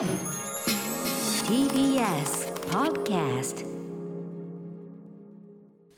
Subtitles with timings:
[0.00, 0.08] TBS
[2.70, 3.66] Podcast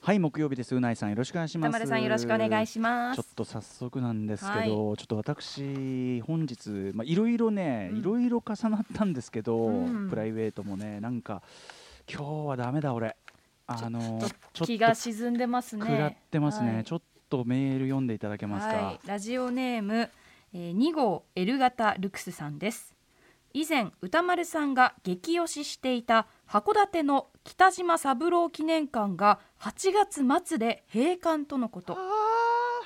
[0.00, 0.74] はい木曜日です。
[0.74, 1.70] うないさんよろしくお願いします。
[1.70, 3.22] 田丸さんよろしくお願いします。
[3.22, 4.96] ちょっと早速なんですけど、はい。
[4.96, 7.98] ちょっと私本日まあいろいろねうん。
[8.00, 10.10] いろいろ重なったんですけど、うん。
[10.10, 11.40] プライベートもねなんか
[12.12, 13.14] 今日はダメだ俺。
[13.68, 14.20] あの
[14.52, 15.86] 気が沈んでますね。
[15.86, 16.84] 食らってますね、はい。
[16.84, 20.10] ちょっとメール読んでいただけますか、はい、ラジオネーム、
[20.52, 22.91] えー、2号 L 型ルクスさんです
[23.54, 31.96] 以前歌丸さんが激推ししていた函館の北島三郎記念館が8月末で閉館とのこと。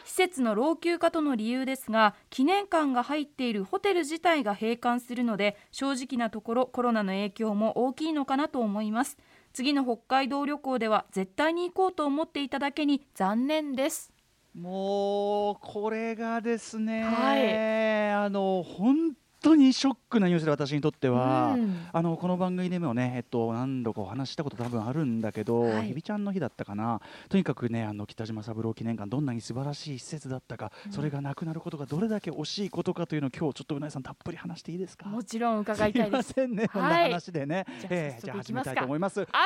[0.04, 9.18] 施設の老朽化との理由ですが記念館が入っているホテル自体が閉館するので正直なところコロナの影響も大きいのかなと思います。
[9.52, 14.12] 次の北海道旅行では絶対に行こうと思っていただけに残念です。
[14.54, 18.10] もうこれがですね、はい。
[18.12, 19.12] あの本
[19.46, 21.86] 当にショックなニュースで私にとっては、うん。
[21.92, 25.86] あのこの番組でもね、えっと、何度かお話ししたこと多分あるんだけど、はい。
[25.88, 27.00] ひびちゃんの日だったかな。
[27.28, 35.08] とにかくねあの北島三郎記念館どんなに素晴らしい施設だったか、それがなくなることがどれだけ惜しいことかというのを今日ちょっとうなぎさんたっぷり話していいですか？
[35.08, 36.32] もちろん伺いたいです。
[36.32, 39.20] すいませんね、こんなはい話でね、じゃあえーじゃあ始めたいと思います。
[39.20, 39.36] アフタ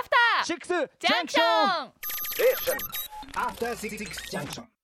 [0.43, 0.47] ー。
[0.47, 1.43] シックスジャンクショ
[4.65, 4.80] ン.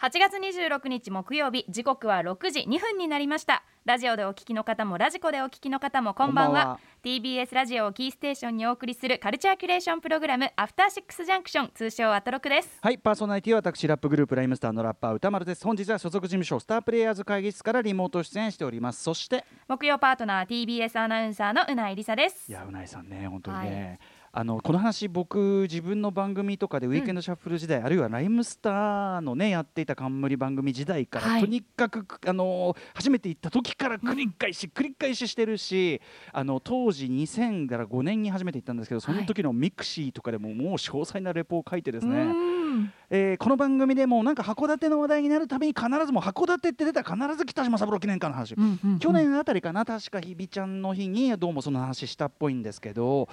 [0.00, 3.64] 8月26日木曜日時刻は6時2分になりました。
[3.84, 6.60] ラジオでお聞きの方もラジコでお聞きの方もこんばんは。
[6.60, 6.80] こんばんは。
[7.02, 12.78] TBS ラジオをキーステーションにお送りするカルチャーキュレーションプログラムアフターシックスジャンクション通称アトロクです。
[12.80, 15.64] はいパーソナリティは私ラップグループライムスターのラッパー歌丸です。
[15.64, 19.02] 本日は所属事務所スタープレイヤーズ会議室からリモート出演しております。
[19.02, 22.48] そして木曜パートナー TBS アナウンサーのうないりさです。
[22.48, 23.98] いやうないさんね本当にね、
[24.38, 31.40] あのこの話僕自分の番組とかでウィークエンドシャッフル時代、あるいはライムスターのねやっていた冠番組時代から、はい。
[31.40, 36.00] とにかくあの初めて行った時から繰り返し、繰り返ししてるし
[36.32, 42.92] あの当時2000から5年に初めて行ったんですけどその時のミクシーとかでももう詳細なレポを書いてですね、うん。
[43.10, 53.28] えーこの番組でもなんか函館の話題になるたびに必ずもう函館って出たら必ず北島三郎記念館の話、うんうん去年あたりかな確かひびちゃんの日にどうもその話したっぽいんですけど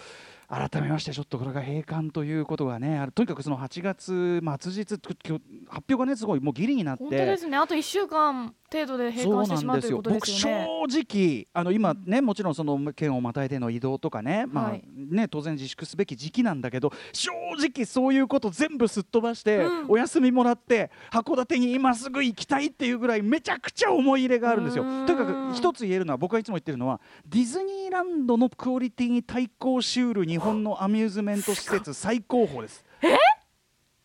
[0.48, 7.04] 改めましてちょっとこれが閉館ということがねあとにかくその8月末日今日発表がねすごいもうぎりになって。
[7.04, 7.58] 本当ですね。
[7.58, 8.54] あと1週間。
[8.72, 10.66] 程度で閉館してしまうということですよね。
[10.82, 14.84] 僕正直あの今ねもちろんその県をまたいでの移動とかね,、まあはい。
[14.96, 19.90] ね当然自粛すべき時期なんだけど正直そういうこと全部すっ飛ばして、うん。
[19.90, 24.84] お休みもらって函館に今すぐ行きたいっていうぐらいめちゃくちゃ思い入れがあるんですよ。
[24.84, 32.84] とにかく一つ言えるのは僕がいつも言ってるのはディズニーランドのクオリティに対抗しうる日本のアミューズメント施設最高峰です。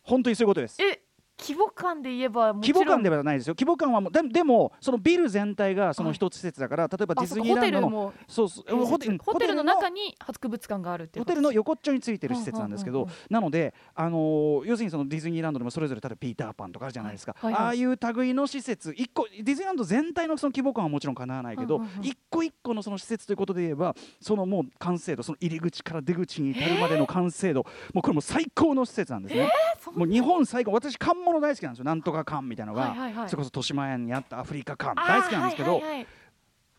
[0.03, 0.81] 本当にそういうことです。
[0.81, 1.00] え？
[1.41, 2.83] 規模感で言えばもちろん。
[2.83, 3.55] 規模感ではないですよ。
[3.57, 17.63] 規模感はもうでもでもそのビル全体がその一つ施設だから、例えばディズニーランドのテルもそうそうホテルホテルの中に博物館があるってホテルの横っちょについてる施設なんですけどなので、あのー要するにそのディズニーランドでもそれぞれ例えばピーターパンとかあるじゃないですか、はいはい。
[17.63, 27.63] はいああいう類の施設一個ディズニーランド全体のその規模感はもちろんかなわないけど、一個一個のその施設ということで言えばそのもう完成度その入り口から出口に至るまでの完成度
[27.93, 29.51] もうこれもう最高の施設なんですね。
[29.79, 30.71] そうもう日本最高。
[30.71, 31.85] 私缶物大好きなんですよ。
[31.85, 33.29] なんとか缶みたいなのが、はいはいはい。
[33.29, 36.07] それこそ豊島園にあったアフリカ缶あー大好きなんですけど、はいはいはい。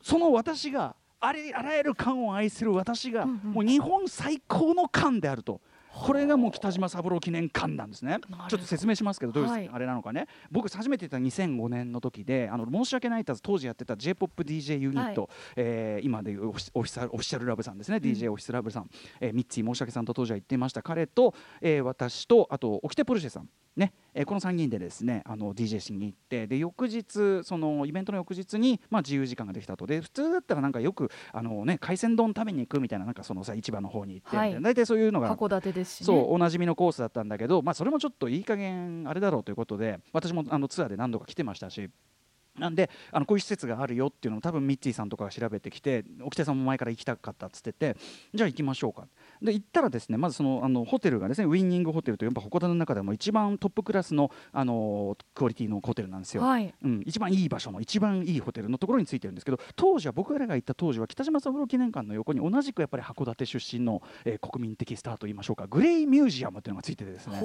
[0.01, 3.53] その私があれあらゆる缶を愛する私が、うんうん。
[3.53, 5.61] もう日本最高の缶であると。
[5.95, 8.19] これがもう北島三郎記念館なんですね。
[8.49, 9.71] ちょっと説明しますけどどういうはい。
[9.71, 18.89] あれなのかね、僕初めて行った2005年の時であの申し訳ないたず当時やってた j p o p d j ユニット、はえー今でいうオフィシャルオフィシャルラブさんですね、DJ オフィスラブさん、
[19.21, 20.83] えーミッツィ申し訳さんと当時は言っていました。
[20.83, 29.87] 彼と、えー私とあとオキテポルシェさんね、えーこの3人でですねあの DJ しに行ってで翌日そのイベントの翌日に、まあ、自由時間ができたと。
[29.87, 34.63] で普通だったらなんかよくあの、ね、海鮮丼食べに行くみたいななんかそのさ市場の方に行ってはい。
[34.63, 36.07] 大体そういうのが函館ですしね。
[36.07, 41.91] そうおなじみのコースだったんだけど、まあ、それもちょっといい加減あれだろうということで私もあのツアーで何度か来てましたし。
[42.59, 47.97] なんであのこういう施設があるよっていうのを多分ミッチーさんとかが調べてきて沖手さんも前から行きたかったっつってて
[48.35, 49.07] じゃあ行きましょうか。
[49.41, 56.43] で行ったらですねまずそのあのホテルがですねウィンニングホテルというやっぱ函館の中でも一番トップクラスのあのクオリティのホテルなんですよ。
[56.43, 56.75] はい。
[56.83, 67.41] うん、一番いい場所の一番いいホテルのところについてるんですけど当時は僕らが行った当時は北島三郎記念館の横に同じくやっぱり函館出身の、えー国民的スターといいましょうかグレイミュージアムっていうのがついててですね。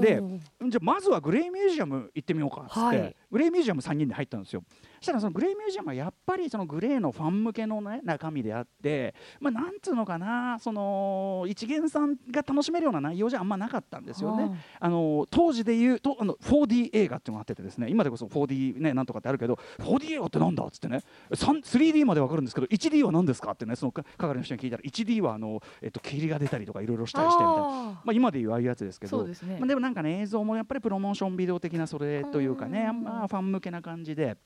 [0.00, 0.22] で
[0.68, 3.16] じゃあまずはグレイミュージアム行ってみようかっつって、はい。
[3.30, 4.64] グレイミュージアム3人で入ったんですよ
[4.98, 14.50] そしたらそのグレーミュージアムはやっぱりそのグレーのファン向けの、ね、中身であって、まあ、なんつうのかなその一元さんが楽しめるような内容じゃあんまなかったんですよね。
[14.80, 27.62] あの当時でいうとあの 4D 映画っていうのがあっててですね今でこそ 4D ねなんとかってあるけど 4D 映画ってなんだっつってね 3- 3D までわかるんですけど 1D は何ですかってねそのか係の人に聞いたら 1D はあの、えっと、霧が出たりとかいろいろしたりしてみたいな。
[27.62, 34.36] あまあ、今でいうああいうやつですけどですねまあ、でもなんかね映像もやっぱりプロモーションビデオ的なそれというかねうんまあ、ファン向けな感じで。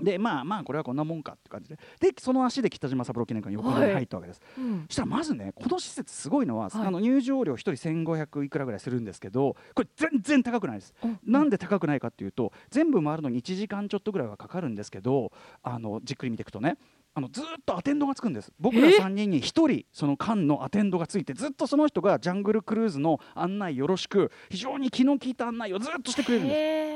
[0.00, 1.78] でまあまあこれはこんなもんかって感じで。
[2.00, 4.84] でその足で北島三郎記念館に横浜に入ったわけです、ーうん。
[4.88, 6.86] そしたらまずねこの施設すごいのは、はい。
[6.86, 11.18] あの入場料1人1500いくらぐらいするんですけどこれ全然高くないです、うん。
[11.24, 15.32] なんで高くないかっていうと全部回るのに1時間ちょっとぐらいはかかるんですけど
[15.62, 16.76] あのじっくり見ていくとね
[17.14, 18.52] あのずーっとアテンドがつくんです。
[18.60, 26.95] 僕らえ？3人に1人その間のアテンドがついてずっとその人がジャングルクルーズの案内よろしく非常に気の利いた案内をずっとしてくれるんです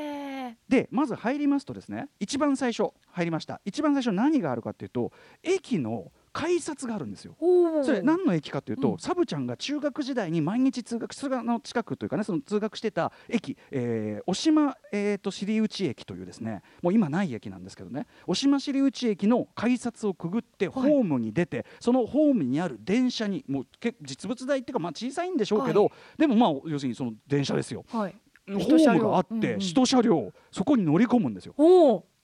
[0.71, 3.61] でまず入りますとですね一番最初入りました。
[3.65, 5.11] 一番最初何があるかっていうと
[5.43, 7.35] 駅の改札があるんですよ。
[7.85, 8.99] それ何の駅かというと、うん。
[8.99, 25.93] サブちゃんが中学時代に毎日通学するの近くというかねその通学してた駅、えー、押島、えー、と尻内駅というですねもう今ない駅なんですけどね押島尻内駅の改札をくぐってホームに出て、そのホームにある電車にもうけ実物大っていうかまあ小さいんでしょうけど、はい。
[26.17, 27.85] でもまあ要するにその電車ですよ。
[27.89, 28.15] はい
[28.59, 29.61] ホ一車両ームがあって、うんうん。
[29.61, 31.55] 一車両そこに乗り込むんですよ。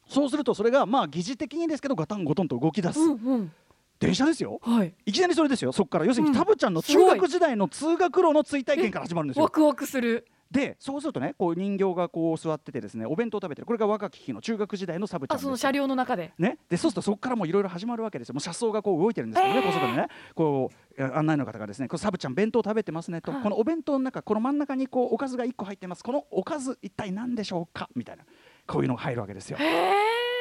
[0.08, 3.52] そうするとそれがまあ疑似的にですけどガタンゴトンと動き出す、うんうん。
[3.98, 4.60] 電車ですよ。
[4.62, 4.94] はい。
[5.04, 6.04] いきなりそれですよそこから。
[6.04, 6.36] 要するにうん。
[6.36, 9.44] タブちゃんの中学時代の通学路の追体験から始まるんですよ。
[9.44, 9.50] ワ。
[9.50, 13.66] クワクするでそうするとねこう人形がこう座っててですねお弁当を食べてる。
[13.66, 16.32] これが若き日の中学時代のサブちゃんですあその車両の中で。
[16.38, 18.34] ね、でそうするとそこからもいろいろ始まるわけですよ。
[18.34, 26.04] もう車窓がこう動いてるんですけどね、こう外でねこうえ案内の方がですねこうサブちゃん弁当食べてますねと、はいこのお弁当の中この真ん中にこうおかずが1個入ってます。
[26.04, 27.88] このおかず一体何でしょうか？
[27.94, 28.24] みたいな。
[28.66, 29.58] こういうのが入るわけですよ。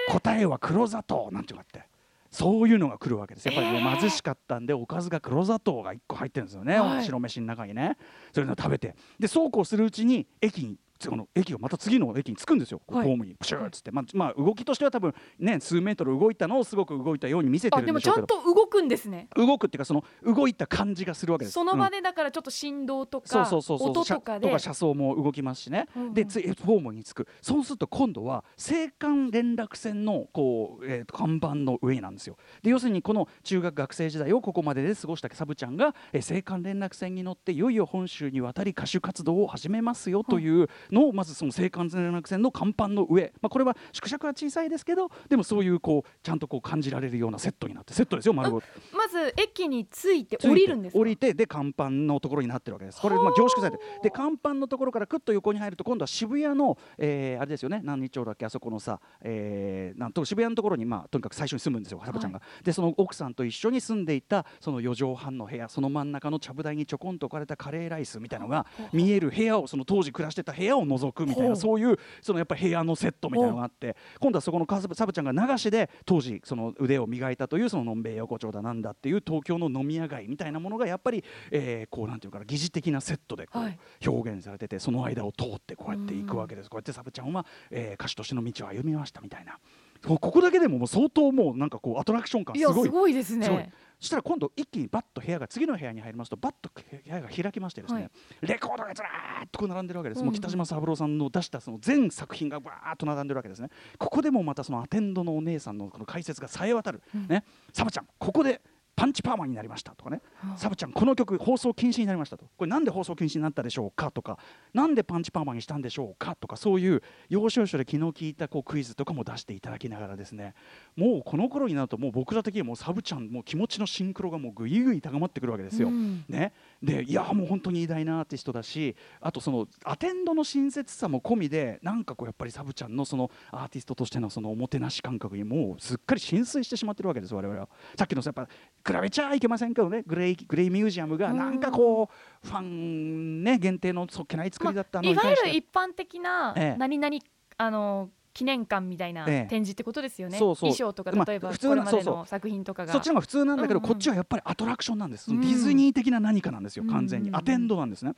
[0.09, 1.87] 答えは黒砂糖なんていうのがあって
[2.35, 3.47] そういうのが来るわけです。
[3.47, 7.05] やっぱりもう貧しかったんでおかずが黒砂糖が1個入ってるんですよね、はい。
[7.05, 7.97] 白飯の中にね。
[8.33, 8.95] そういうのを食べて。
[9.17, 13.07] でそうこうするうちに駅にその駅がまた次の駅に着くんですよ、こうはい。
[13.07, 13.35] ホームに。
[13.35, 18.51] プシューっつって、まあ、まあ動きとしては多分ね数メートル動いたのをすごく動いたように見せてあでもちゃるんでしょうけど。
[18.51, 19.27] んと動くんですね。
[19.35, 21.53] 動くっていうかその動いた感じがするわけです。
[21.53, 23.89] その場で、でだからちょっと振動とうんそうかそうそうそう。
[23.89, 24.47] 音とかで。
[24.47, 26.03] 車とか車窓も動きますしね、うん。
[26.07, 27.27] うんでついホームに着く。
[27.41, 32.37] そうすると今度は青函連絡船のこう、えーと看板の上なんですよ。
[32.63, 48.67] で要するにこの中学学生時代をここまでで過ごしたサブちゃんが、えー青函連絡船に乗っていよいよ本州に渡り歌手活動を始めますよというのをまずその青函連絡船の甲板の上、まあ、これは縮尺は小さいですけどでもそういうこうちゃんとこう感じられるようなセットになってセットですよ丸ごと。
[48.95, 50.99] まず駅に着いて降りるんですか？
[50.99, 53.01] 降りてで甲板のところになってるわけです。
[53.01, 83.79] これまあ凝縮されてで甲板のところからクッと横に入ると今度は渋谷の、えーあれですよね何日町だっけあそこのさ、えーなんと渋谷のところにまあとにかく最初に住むんですよサボちゃんが、でその奥さんと一緒に住んでいたその4畳半の部屋その真ん中のちゃぶ台にちょこんと置かれたカレーライスみたいのが見える部屋をその当時暮らしてた部屋を覗くみたいなそういうそのやっぱり部屋のセットみたいなのがあって今度はそこのカサブちゃんが流しで当時その腕を磨いたというそののんべい横丁だなんだっていう東京の飲み屋街みたいなものがやっぱり、えーこうなんていうかな疑似的なセットでこはい。
[84.05, 86.69] う表現されててその間を通ってこうやっていくわけです。
[86.69, 89.57] こうやってサブちゃんは、えー歌手としての道を歩みましたみたいな。
[90.05, 92.77] こここだけでももう相当もうなんかこうアトラクション感いすごい。
[92.77, 98.47] やすごいですねそしたら今度一気にバッと部屋が次の部屋に入りますとバッと部屋が開きましてですね、はい。
[98.47, 103.69] レコードがずらーっとこう並んでるわけです、うんもう北島三郎さんの出したその全作品がバーっと並んでるわけですね。
[103.97, 107.27] ここでもまたそのアテンドのお姉さんのこの解説がさえ渡る、うん。
[107.27, 107.43] ね。
[107.73, 108.61] サバちゃんここで
[108.95, 110.21] パンチパーマになりましたとかね、
[110.55, 112.45] サブちゃんこの曲放送禁止になりましたと。
[112.57, 114.11] これなんで放送禁止になったでしょうか？
[114.11, 114.37] とか
[114.73, 116.35] なんでパンチパーマにしたんでしょうか？
[116.35, 120.53] とかそういう要所要所で気の利いたこうクイズとかも出していただきながらですね。
[120.95, 125.89] もうこの頃になるともう僕ら的にはもうサブちゃんもう気持ちのシンクロがもうぐいぐい高まってくるわけですよ。
[125.89, 126.23] うん。
[126.29, 137.67] ね、でいやもう本当に偉大なアーティストだしあとそのアテンドの親切さも込みでなんかこうやっぱりサブちゃんのそのアーティストとしてのそのおもてなし感覚にもうすっかり浸水してしまってるわけです我々は。
[137.97, 138.53] さっきのさやっぱ
[138.85, 140.03] 比べちゃいけませんけどね。
[140.05, 142.09] グレイグレイミュージアムがなんかこ
[142.43, 146.77] うファンね限定のそっけない作りだったのいわゆる一般的なええ。
[146.77, 147.17] 何々
[147.57, 149.47] あの記念館みたいなええ。
[149.49, 150.71] 展示ってことですよね、そうそう。
[150.71, 152.15] 衣装とかまあ例えばまでのそうそう。
[152.17, 152.91] の作品とかが。
[152.91, 153.83] そっちの方が普通なんだけど、うん。
[153.83, 155.41] うんこっちはやっぱりアトラクションなんです、うん。
[155.41, 157.35] ディズニー的な何かなんですよ完全に、うん。
[157.35, 158.13] うんうんアテンドなんですね。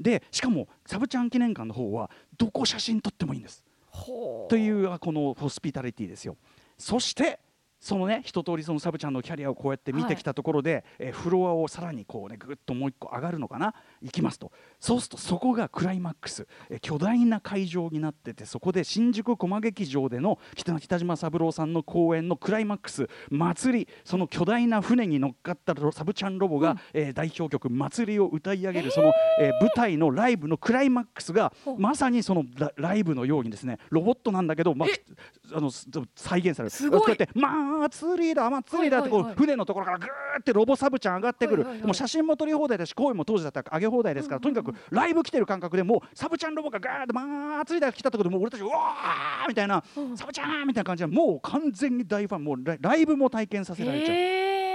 [0.00, 3.64] でしかもサブちゃん記念館の方はどこ写真撮ってもいいんです。
[3.86, 4.50] ほう。
[4.50, 6.36] というあこのホスピタリティですよ。
[6.76, 7.38] そして
[7.80, 13.74] そのね一通りそのサブちゃんのキャリアをこうやって見てきたところで、えーフロアをさらにこうねぐっともう一個上がるのかな？
[14.02, 14.52] 行きますと。
[14.78, 23.08] そうするとそこがクライマックス、えー巨大な会場になっててそこで新宿駒劇場での北北島三郎さんの公演のクライマックス。
[23.30, 34.88] 祭りその巨大な船に乗っかったロサブちゃんロボが、えー代表曲「祭り」を歌い上げるその、えー舞台のライブのクライマックスがまさにそのラライブのようにですねロボットなんだけど、まあ、
[35.54, 36.70] あのす再現される。
[36.70, 37.00] すごい。
[37.00, 40.08] こうやって「祭りだ祭りだ」ってこう、船のところからぐー
[40.40, 41.86] ってロボサブちゃん上がってくる、はいはいはい。
[41.86, 49.82] もう写真も撮り放題だし声も当時だったら上げ放題ですから、とにかくライブ来てる感覚でもうサブちゃんロボがガーって祭りだ来たところでもう俺たちうわーみたいな、
[50.16, 52.44] サブちゃんみたいな感じでもう完全に大ファン。
[52.44, 54.69] もうライブも体験させられちゃう。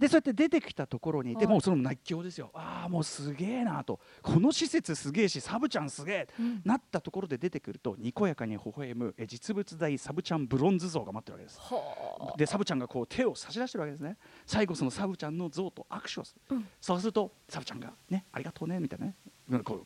[0.00, 1.52] でそうやって出てきたところにいて、はい。
[1.52, 2.50] もうその熱狂ですよ。
[2.54, 4.00] ああもうすげえなと。
[4.22, 6.62] この施設すげえしサブちゃんすげえ、うん。
[6.64, 11.60] なったところで出てくるとにこやかに微笑むえ実物大サブちゃんブロンズ像が待ってるわけです。
[11.60, 14.16] はでサブちゃんがこう手を差し出してるわけですね。
[14.46, 16.68] 最後そのサブちゃんの像と握手をする、うん。
[16.80, 19.16] そうするとサブちゃんがねありがとうねみたいなね。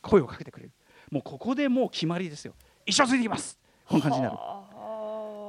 [0.00, 0.72] 声をかけてくれる。
[1.10, 2.54] もうここでもう決まりですよ。
[2.86, 3.58] 一生ついていきます。
[3.88, 4.36] こんな感じになる。
[4.36, 4.63] は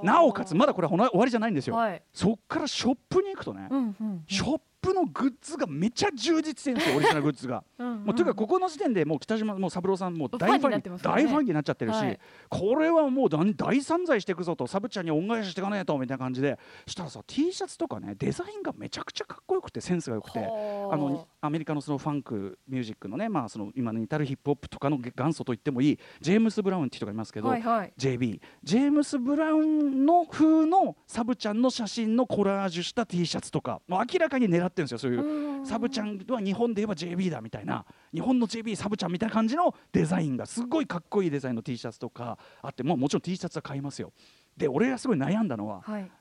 [0.05, 2.01] なおかつまだこれはほな終わりじゃないんですよ、はい。
[2.13, 4.23] そっからショップに行くとね、うんうんうん。
[4.27, 7.63] ショップのグッズがめちゃ充実してるんですよオリジナルグッズが。
[7.79, 11.23] うんうんもうというかここの時点でもう北島もう三郎さんもう大ファンになってますよね。
[11.23, 12.19] 大ファンになっちゃってるし、はい。
[12.49, 20.39] これはもう大大散財していくぞとサブちゃんに恩返ししていかないとみたいな感じでしたらさ T シャツとかねデザインがめちゃくちゃかっこよくてセンスが良くて。
[20.39, 27.93] はあのアメリカのそのファンクミュージックのね、まあ、その今に至るヒップホップとかの元祖と言ってもいいジェームス・ブラウンって人がいますけど、はいはい。
[27.97, 34.97] JB ジェームス・ブラウンの風のサブちゃんの写真のコラージュした T シャツとかもう明らかに狙ってるんですよ。
[34.97, 37.85] そういうサブちゃんは日本で言えば JB だみたいな。
[38.13, 44.11] 日本の JB サブちゃんみたいな感じのデザインがすごいかっこいいデザインの T シャツとかあって、まあ、もちろん T シャツは買いますよ。
[44.57, 46.11] で俺がすごい悩んだのははい。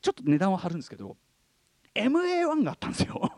[0.00, 1.16] ちょっと値段は張るんですけど
[1.94, 3.30] MA1 があったんですよ。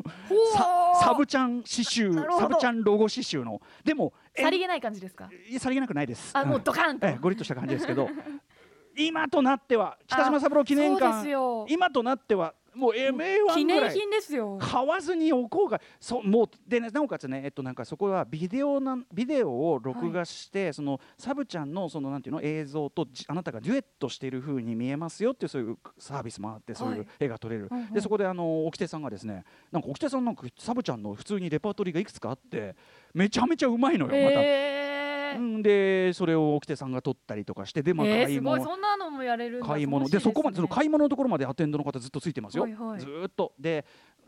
[1.01, 3.61] サブちゃん刺繍サブちゃんロゴ刺繍の。
[3.85, 5.29] でもえさりげない感じですか？
[5.49, 6.31] いやさりげなくないです。
[6.33, 7.07] あもうドカンと。
[7.07, 8.09] ええゴリッとした感じですけど
[8.97, 11.29] 今となっては北島三郎記念館。
[11.69, 13.95] 今となってはもう MA1 記ぐらい。
[13.95, 14.59] 念品ですよ。
[14.61, 32.75] 買わずに置こうがそもうで、ね、なおかつね、えっと、なんかそこはビデオなんビデオを録画して、そのサブちゃんのそのなんていうの映像とじあなたがデュエットしている風に見えますよっていうそういうサービスもあってそういうはい絵が撮れる、うんうんでそこであの沖手さんがですねなんか沖手さんなんかサブちゃんの普通にレパートリーがいくつかあって
[33.15, 34.41] めちゃめちゃうまいのよまた。
[34.43, 34.96] へー
[35.37, 40.09] うんでそれを沖手さんが撮ったりとかしてでまあえー買い物、すごいそんなのもやれる買い物。
[40.09, 43.01] でそこまでそのい買い物のところまでアテンドの方ずっとついてますよ、はいはい。
[43.01, 43.53] ずーっと。
[43.59, 43.85] で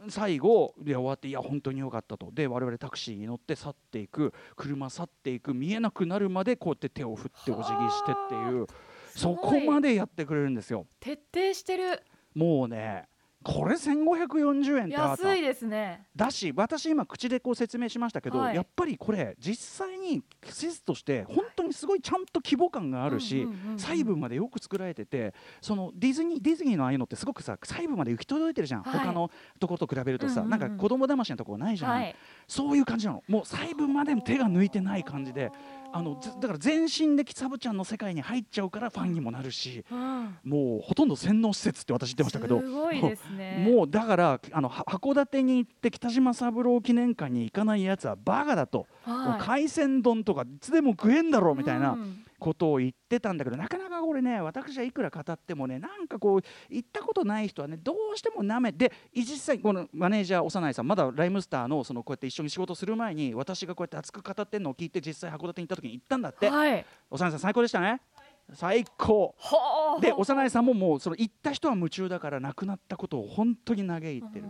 [0.09, 2.31] 最後で終わっていや本当に良かったと。
[2.33, 4.33] で我々タクシーに乗って去っていく。
[4.57, 5.55] 車去っていく。
[5.55, 8.67] 見えなくなるまでこうやって手を振ってお辞儀してっていう。
[9.15, 10.87] そこまでやってくれるんですよ。
[11.00, 12.03] 徹底してる。
[12.35, 13.09] もうね
[13.49, 16.07] これ1540円って安いですね。
[16.14, 18.55] だし私今口でこう説明しましたけど、はい。
[18.55, 29.00] やっぱりこれ実際に施設として本当にすごいちゃんと規模感があるし、細部までよく作られててそのディズニーディズニーのああいうのってすごくさ細部まで行き届いてるじゃん、はい。
[29.00, 30.61] 他のところと比べるとさ、うんうんうん。
[30.61, 32.14] なんか子供騙しなところないじゃん、はい。
[32.47, 33.25] そういう感じなの。
[33.28, 35.50] もう細部まで手が抜いてない感じで
[35.92, 40.37] あのずだから全身でサブちゃんの世界に入っちゃうからファンにもなるしうん。
[40.45, 42.61] もうほとんど洗脳施設って私言ってましたけど。
[42.61, 43.66] すごいですね。
[43.75, 51.92] もうだからあのは函館に行って北島三郎記念館に行かないやつはバカだと、もう海鮮丼とかいつでも食えんだろうみたいな。
[51.92, 66.85] うんことを言ってたんだけど、なかなかこれね私はいくら語ってもねなんかこう行ったことない人はねどうしてもなめで実際このマネージャー幼いさんまだライムスターのそのこうやって一緒に仕事する前に私がこうやって熱く語ってるのを聞いて実際函館に行った時に行ったんだって、はい。
[67.11, 68.00] 幼いさん最高でしたね。
[68.54, 69.35] 最高。
[69.38, 74.45] はあで幼いさんももうその行った人は夢中だから亡くなったことを本当に嘆いてる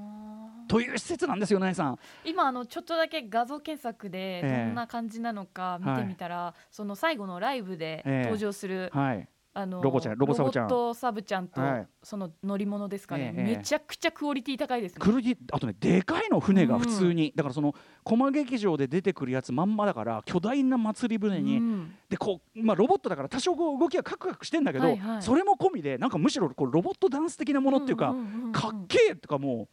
[0.68, 1.98] という施設なんですよ、ナイさん。
[2.24, 4.64] 今あのちょっとだけ画像検索でええ。
[4.66, 8.22] どんな感じなのか見てみたら、その最後のライブでええ。
[8.22, 10.68] 登場する、はい、あのロボちゃんロボサブちゃん。
[10.68, 11.88] ロボットサブちゃんと、はい。
[12.02, 14.98] その乗り物ですかね、ええめちゃくちゃクオリティ高いですね。
[15.00, 21.94] クルディあとねでかいの船が普通に、だからその駒劇場で出てくるやつまんまだから巨大な祭り船に、うん。
[22.08, 29.68] でこう、まあ、ロボットだから多少こう動きはカクカクしてんだけど、はいはいそれも込みでなんかむしろこうロボットダンス的なものっていうか、んんんうんかっけえとかもう。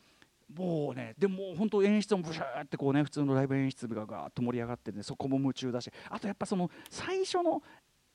[0.55, 1.13] もうね。
[1.17, 5.91] でも本当演出もブシャーってこうね普通のライブ演出部がガーッと盛り上がってねそこも夢中だし。
[6.09, 7.61] あとやっぱその最初の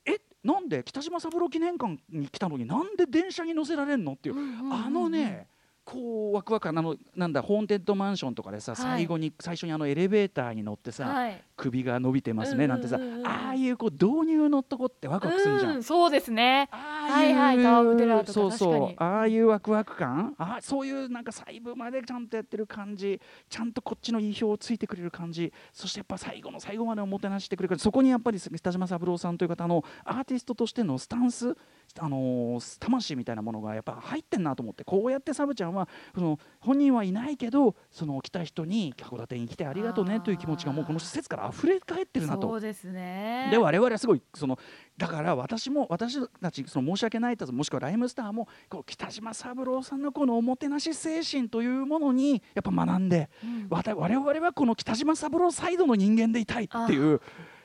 [0.05, 4.35] えなんで北島三郎記念館に来たのになんで電車に乗せられんのっていう、
[4.71, 5.47] あのね
[5.83, 8.81] こうワクワク感あのなんだホーンテッドマンションとかでさ、はい。
[8.81, 11.43] 最後に最初にあのエレベーターに乗ってさ、はい。
[11.57, 16.69] 首が伸びてますねなんてさ、ああいうこう導入のとこってワクワクするじゃん、うんそうですね。
[16.71, 20.33] ああはいはいタワーオブテラーとかそうそうああいうワクワク感。
[20.37, 23.21] あそういうなんか細部までちゃんとやってる感じ。
[23.49, 25.53] ちゃんとこっちの意表をついてくれる感じ。
[25.71, 31.55] そしてやっぱ最後の最後までおもてなししてくれるそこにやっぱり北島三郎さんという方のアーティストとしてのスタンス
[31.99, 42.47] あのー魂みたいなものがやっぱ入ってんなと思ってこうやってサブちゃんはその本人はいないけどその来た人に函館に来てありがとうねという気持ちがもうこの施設から溢れ返ってるなと。
[42.47, 43.49] そうですね。
[43.51, 44.57] で我々はすごいその
[45.01, 53.67] だから私も私たちその申し訳ないともしくはライムスターもこう北島三郎さんのこのおもてなし精神というものにやっぱ学んで、うん。
[53.69, 57.19] 我々はこの北島三郎サイドの人間でいたいっていう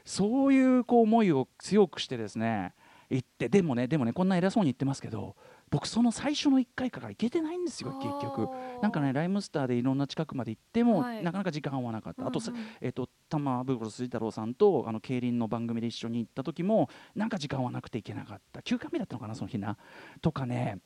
[0.06, 2.72] そういうこう思いを強くしてですね
[3.10, 5.36] 言ってでもねでもねこんな偉そうに言ってますけど
[5.68, 8.48] 僕その最初の1回から行けてないんですよ結局。
[8.82, 11.24] なんかねライムスターでいろんな近くまで行っても、はい。
[11.24, 12.58] なかなか時間合わなかった、あとさうん。
[12.58, 18.62] うんえっと玉袋筋太郎さんとあの競輪の番組で一緒に行った時もなんか時間はなくて行けなかった。
[18.62, 19.76] 休館日だったのかなその日な。
[20.22, 20.78] とかね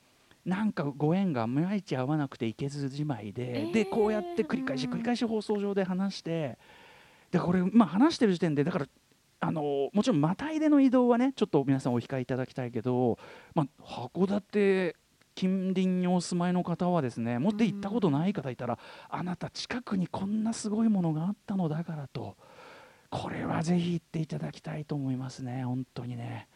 [0.43, 3.71] なんかご縁が毎日合わなくて行けずじまいで、えー。
[3.71, 6.57] でこうやって繰り返し繰り返し放送上で話して。
[7.29, 8.87] でこれまあ話してる時点でだから
[9.41, 13.17] あのもちろんまたいでの移動はねちょっと皆さんお控えいただきたいけど、
[13.55, 14.95] まあ、函館
[15.33, 18.77] 近隣にお住まいの方はですね持って行ったことない方いたら、
[19.09, 22.35] あなた近くにこんなすごいものがあったのだからと
[23.09, 26.47] これはぜひ行っていただきたいと思いますね本当にね。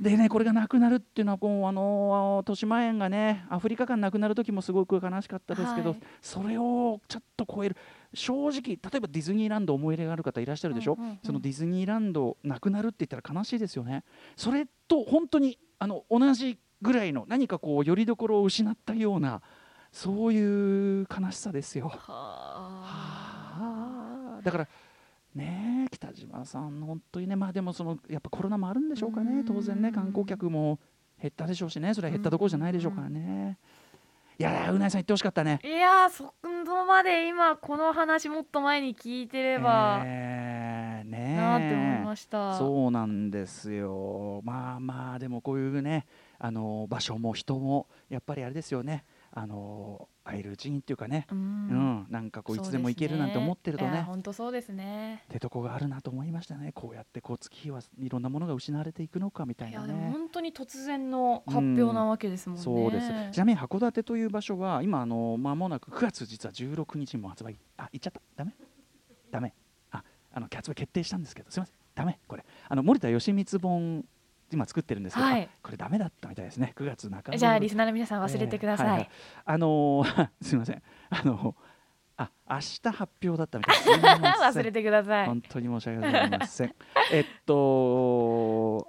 [0.00, 6.00] でねこれがなくなるっていうのはこうあの豊島園がねアフリカ館なくなる時もすごく悲しかったですけど、はい。
[6.22, 7.76] それをちょっと超える。
[8.14, 14.04] 正直例えばディズニーランド思い入れがある方いらっしゃるでしょ、うんうんうんそのディズニーランドなくなるって言ったら悲しいですよね。
[14.36, 19.42] それと本当にあの同じぐらいの何かこうよりどころを失ったような
[19.92, 21.88] そういう悲しさですよ。
[21.88, 23.58] はあ。
[23.60, 24.42] はあ。
[24.42, 24.68] だから
[25.38, 29.36] ねえ北島さん本当にねまあでもそのやっぱコロナもあるんでしょうかうん。
[29.38, 30.78] ね当然ね観光客も
[31.20, 33.58] 減ったでしょうしねそれは減ったところじゃないでしょうからね。
[34.38, 35.58] いやーうなぎさん言ってほしかったね。
[35.64, 40.02] いやーそこまで今この話もっと前に聞いてれば。
[40.04, 41.36] えーねえ。
[41.36, 44.40] なって思いました、そうなんですよ。
[44.44, 46.06] まあまあでもこういうね
[46.38, 49.04] あの場所も人もやっぱりあれですよね
[49.40, 51.26] あの会えるうちにっていうかね。
[51.30, 54.02] ううん、んなんかこういつでも行けるなんて思ってるとね。
[54.02, 55.22] 本当そうですね。
[55.24, 56.72] ってとこがあるなと思いましたね。
[56.72, 60.10] こうやってこう月日はいろんなものが失われていくのかみたいなね。
[60.12, 63.06] 本当に突然の発表なわけですもんね、そうです。
[63.32, 67.56] ちなみに函館という場所は今あの間もなく9月実は16日にも発売。
[67.76, 68.20] あ言っちゃった。
[68.36, 68.54] ダメ？
[69.30, 69.54] ダメ。
[69.92, 70.02] あ
[70.32, 71.50] あの発売決定したんですけど。
[71.50, 71.74] すみません。
[71.94, 72.44] ダメこれ。
[72.68, 74.04] あの森田義満本
[74.52, 75.42] 今作ってるんですけど、はい。
[75.42, 76.72] あこれダメだったみたいですね。
[76.76, 79.08] 9月中じゃあリスナーの皆さん忘れてください、えーはは
[79.44, 80.82] あのー すみません。
[81.10, 81.54] あの
[82.16, 84.00] あ明日発表だったみたいです
[84.58, 85.26] 忘れてください。
[85.26, 86.74] 本当に申し訳ございません。
[87.12, 87.54] えっと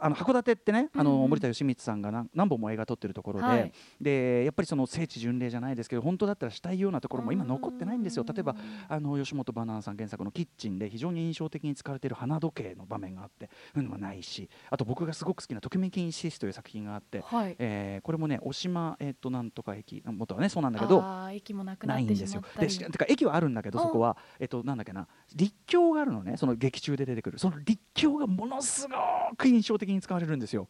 [0.02, 8.26] あの函館ってね、あの森田義満さんが何何本も映画撮ってるところで、はいでやっぱりその聖地巡礼じゃないですけど、本当だったらしたいようなところも今残ってないんですよ。
[8.28, 8.56] 例えば
[8.88, 17.22] あの吉本バナナさん原作のキッチンで非常に印象的に使われている花時計の場面があって、そういうのはないし、あと僕がすごく好きなときめきシスという作品があって。
[17.26, 22.44] はいえーこれもね、大島、えっとなんとか駅、元はね、そうなんだけど、駅もなくなっないんですよてしまっ。
[22.54, 27.40] たりでしてか駅はあるんだけどあそこはえっとなんだっけな立教があるのねその劇中で出てくる。
[27.40, 30.68] その立教がものすごく印象的に使われるんですよ。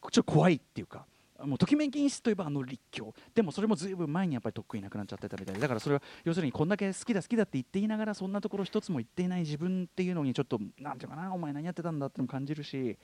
[0.00, 1.06] ちょっと怖いっていうか。
[1.44, 3.12] もうときめき演出といえばあの立教。
[3.34, 5.60] でもそれもずいぶん前にやっぱりとっくになくなっちゃってたみたいで。
[5.60, 12.96] だからそれは要するにこんだけ好きだ好きだって言っていながらそんなところ一つも言っていない自分っていうのにちょっとなんていうかなお前何やってたんだってのも感じるし。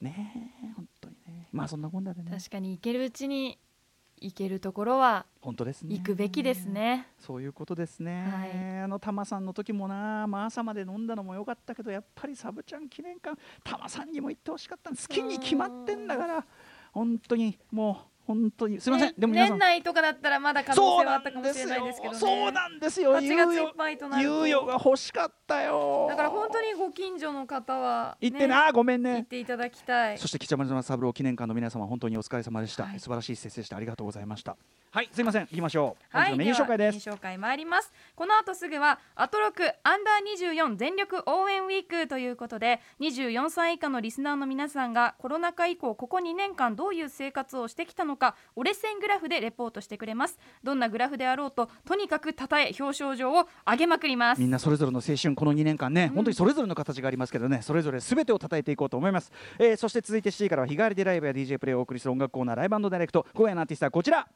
[0.00, 1.48] ねえ本当にね。
[1.52, 2.30] まあそんなもんだでね。
[2.30, 3.58] 確かに行けるうちに
[4.22, 5.96] 行けるところは本当ですね。
[5.96, 7.08] 行くべきですね。
[7.18, 8.80] そういうことですね、はい。
[8.84, 16.46] あのタマさんの時もな、まあ、朝まで飲んだのも良かったけどやっぱりサブちゃん記念館タマさんにも行ってほしかった好きに決まってんだから
[16.92, 18.80] 本当にもう本当に。
[18.80, 19.58] すいません、ねでも皆さん。
[19.58, 22.18] 年内とかだったらまだ可能そう性はあなんったかもしれですよないですけどね。
[22.18, 23.14] そうなんですよ。
[23.14, 24.30] 8月いっぱいとなると。
[24.30, 26.06] 猶予が欲しかったよ。
[26.08, 30.18] だから本当にご近所の方は、ね、行ってな、ごめん行っねていただきたい。
[30.18, 33.00] そして北村三郎記念館の皆様本当にお疲れ様でした、はい。
[33.00, 33.76] 素晴らしい施設でした。
[33.76, 34.56] ありがとうございました。
[34.92, 35.42] はいすいません。
[35.46, 36.04] 行きましょう。
[36.12, 37.92] 本はい、日のメニュー紹介です、ではメニュー紹介参ります。
[38.14, 50.38] この後すぐはアトロクアンダー24全力応援ウィークということで24歳以下のリスナーの皆さんがコロナ禍以降ここ2年間どういう生活をしてきたのか折れ線グラフでレポートしてくれます。
[50.62, 54.40] どんなグラフであろうととにかくたたえ表彰状を上げまくります。
[54.40, 56.14] みんなそれぞれの青春この2年間ね、うん。
[56.16, 63.26] 本当にそれぞれの形がありますけどねそれぞれ全てを叩いていこうと思います、えーそして続いて7時からは日替わりでライブや DJ プレイをお送りする音楽コーナー LIVE & DIRECT。
[63.34, 64.26] 今夜のアーティストはこちら。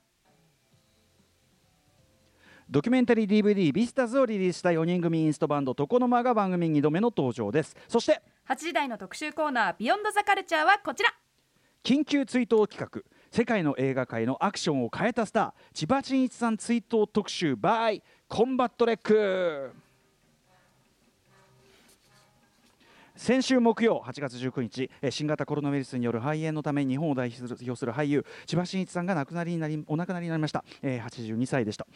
[2.68, 7.76] ドキュメンタリー DVD「VISTAS」をリリースした4人組インストバンド床の間が番組2度目の登場です。
[7.86, 11.14] そして8時台の特集コーナー Beyond The Culture はこちら。
[11.84, 13.02] 緊急追悼企画
[13.36, 19.85] 世界の映画界のアクションを変えたスター千葉真一さん追悼特集 by コンバットレック。
[23.16, 31.86] 先週木曜8月19日え新型コロナウイルスによる肺炎のため日本を代表する俳優千葉真一さんが亡くなりになりお亡くなりになりました、えー82歳でした。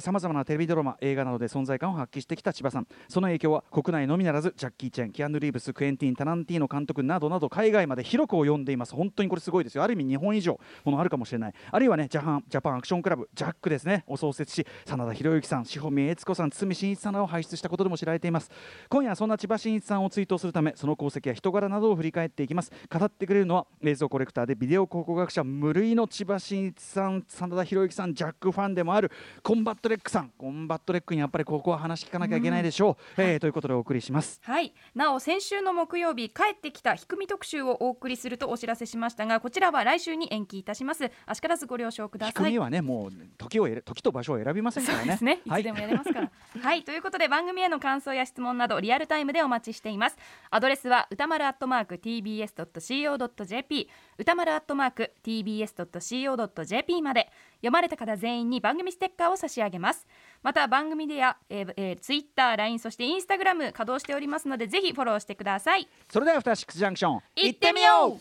[0.00, 2.86] さまざまなテレビドラマ映画などで存在感を発揮してきた千葉さん。
[3.08, 8.94] その影響は国内のみならずジャッキー・チェンキアヌ・リーブスクエンティン・タランティーノ監督などなど海外まで広く及んでいます。
[8.94, 9.82] 本当にこれすごいですよ。
[9.82, 11.54] ある意味日本以上ものあるかもしれない。
[11.70, 14.04] あるいはねジャパンジャパンアクションクラブジャックですね。
[14.06, 18.50] を創設し真田広之さん志保美悦子さん堤真一さんらを輩出したことでも知られています。
[18.88, 22.72] 今夜そんな千葉真一さんを追悼するためその功績や人柄などを振り返っていきます。
[22.90, 29.10] 語ってくれるのは映像コレクターでビデオ考古学者無類の千葉真一さん真田広之さんジャックファンでもある
[29.42, 30.30] コンバットレックさん。
[30.38, 34.40] コンバットレックにやっぱりここは話聞かなきゃいけないでしょう、えーということでお送りします。
[34.44, 34.72] はい。
[34.94, 41.10] なお先週の木曜日帰ってきた低み特集をお送りするとお知らせしましたがこちらは来週に延期いたします。
[41.26, 42.58] あしからずご了承ください。
[42.58, 45.04] はねもう時を選時と場所を選びませんからね。
[45.04, 45.40] そうですね。
[45.44, 46.30] いはいつでもやれますから。
[46.60, 50.16] はい、ということで番組への感想や質問などリアルタイムでお待ちしています。
[50.54, 53.88] アドレスは歌丸アットマーク tbs ドット co ドット jp
[54.18, 57.30] 歌丸アットマーク tbs ドット co ドット jp まで
[57.62, 60.06] 読まれた方全員に番組ステッカーを差し上げます。
[60.42, 65.88] また番組でや、えーえー、ツイッター、LINE そしてインスタグラム稼働しておりますのでぜひフォローしてください。
[66.10, 68.20] それではアフターシックスジャンクション行ってみよう。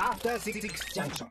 [0.00, 0.62] After Six
[0.94, 1.26] Junction.